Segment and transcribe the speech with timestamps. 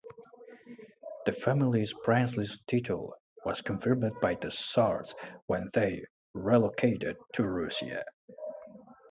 [1.27, 3.13] The family's princely title
[3.45, 5.13] was confirmed by the tsars
[5.45, 8.03] when they relocated to Russia.